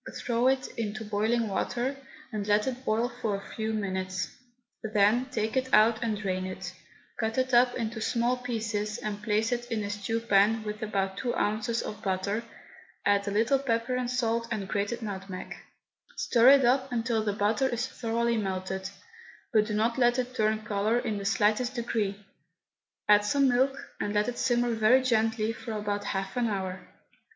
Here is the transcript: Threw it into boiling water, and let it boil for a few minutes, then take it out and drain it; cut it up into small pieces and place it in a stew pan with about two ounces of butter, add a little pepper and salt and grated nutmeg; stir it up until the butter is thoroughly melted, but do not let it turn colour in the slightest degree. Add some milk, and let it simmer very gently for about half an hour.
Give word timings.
Threw 0.17 0.47
it 0.47 0.65
into 0.79 1.05
boiling 1.05 1.47
water, 1.47 1.95
and 2.33 2.47
let 2.47 2.65
it 2.65 2.83
boil 2.83 3.07
for 3.21 3.35
a 3.35 3.53
few 3.55 3.71
minutes, 3.71 4.31
then 4.81 5.27
take 5.29 5.55
it 5.55 5.71
out 5.71 6.03
and 6.03 6.17
drain 6.17 6.47
it; 6.47 6.73
cut 7.19 7.37
it 7.37 7.53
up 7.53 7.75
into 7.75 8.01
small 8.01 8.37
pieces 8.37 8.97
and 8.97 9.21
place 9.21 9.51
it 9.51 9.69
in 9.71 9.83
a 9.83 9.91
stew 9.91 10.19
pan 10.19 10.63
with 10.63 10.81
about 10.81 11.17
two 11.17 11.35
ounces 11.35 11.83
of 11.83 12.01
butter, 12.01 12.41
add 13.05 13.27
a 13.27 13.31
little 13.31 13.59
pepper 13.59 13.93
and 13.95 14.09
salt 14.09 14.47
and 14.49 14.67
grated 14.67 15.03
nutmeg; 15.03 15.53
stir 16.17 16.49
it 16.49 16.65
up 16.65 16.91
until 16.91 17.23
the 17.23 17.33
butter 17.33 17.69
is 17.69 17.85
thoroughly 17.85 18.37
melted, 18.37 18.89
but 19.53 19.67
do 19.67 19.73
not 19.75 19.99
let 19.99 20.17
it 20.17 20.33
turn 20.33 20.65
colour 20.65 20.97
in 20.97 21.19
the 21.19 21.25
slightest 21.25 21.75
degree. 21.75 22.17
Add 23.07 23.23
some 23.23 23.47
milk, 23.49 23.77
and 23.99 24.15
let 24.15 24.27
it 24.27 24.39
simmer 24.39 24.73
very 24.73 25.03
gently 25.03 25.53
for 25.53 25.73
about 25.73 26.05
half 26.05 26.35
an 26.37 26.47
hour. 26.47 26.87